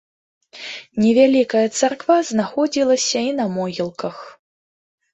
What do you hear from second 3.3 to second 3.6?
і на